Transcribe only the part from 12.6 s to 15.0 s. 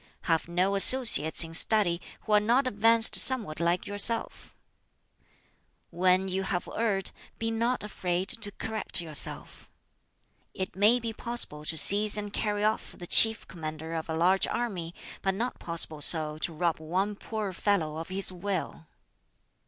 off the chief commander of a large army,